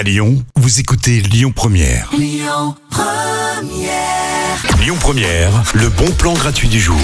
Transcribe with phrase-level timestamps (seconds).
[0.00, 2.08] À Lyon, vous écoutez Lyon Première.
[2.16, 2.74] Lyon
[4.98, 5.62] Première.
[5.74, 6.96] le bon plan gratuit du jour.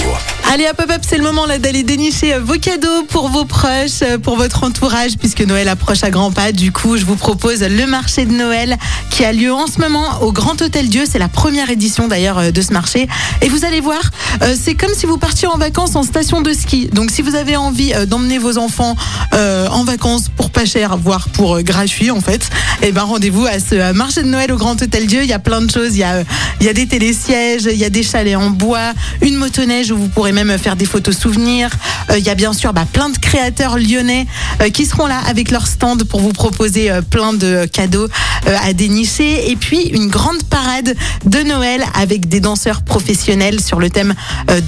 [0.50, 3.44] Allez, hop, hop, hop, c'est le moment là d'aller dénicher euh, vos cadeaux pour vos
[3.44, 6.52] proches, euh, pour votre entourage, puisque Noël approche à grands pas.
[6.52, 8.76] Du coup, je vous propose le marché de Noël
[9.10, 11.04] qui a lieu en ce moment au Grand Hôtel Dieu.
[11.10, 13.08] C'est la première édition d'ailleurs euh, de ce marché.
[13.42, 14.00] Et vous allez voir,
[14.56, 16.88] c'est comme si vous partiez en vacances en station de ski.
[16.92, 18.96] Donc, si vous avez envie d'emmener vos enfants
[19.32, 22.48] en vacances pour pas cher, voire pour gratuit en fait,
[22.80, 25.22] eh ben rendez-vous à ce marché de Noël au Grand Hôtel Dieu.
[25.22, 25.96] Il y a plein de choses.
[25.96, 26.22] Il y a,
[26.60, 29.98] il y a des télésièges, il y a des chalets en bois, une motoneige où
[29.98, 31.68] vous pourrez même faire des photos souvenirs.
[32.10, 34.26] Euh, il y a bien sûr bah, plein de créateurs lyonnais
[34.62, 38.08] euh, qui seront là avec leur stand pour vous proposer euh, plein de cadeaux
[38.46, 39.50] à dénicher.
[39.50, 40.94] Et puis une grande parade
[41.26, 44.14] de Noël avec des danseurs professionnels sur le thème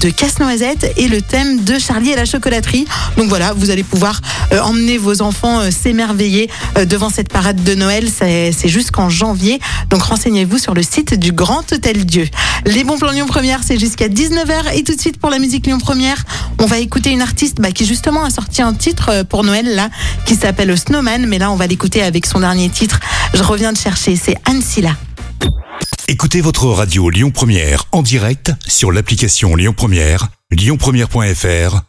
[0.01, 2.85] de casse-noisette et le thème de Charlie et la chocolaterie.
[3.17, 4.19] Donc voilà, vous allez pouvoir
[4.51, 6.49] emmener vos enfants s'émerveiller
[6.85, 8.09] devant cette parade de Noël.
[8.09, 9.59] C'est jusqu'en janvier.
[9.89, 12.27] Donc renseignez-vous sur le site du Grand Hôtel Dieu.
[12.65, 14.75] Les bons plans Lyon Première, c'est jusqu'à 19h.
[14.75, 16.23] Et tout de suite pour la musique Lyon Première,
[16.59, 19.75] on va écouter une artiste bah, qui justement a sorti un titre euh, pour Noël
[19.75, 19.89] là,
[20.25, 21.25] qui s'appelle Snowman.
[21.27, 22.99] Mais là, on va l'écouter avec son dernier titre.
[23.33, 24.95] Je reviens de chercher, c'est Anne Silla.
[26.07, 31.88] Écoutez votre radio Lyon Première en direct sur l'application Lyon Première, lyonpremière.fr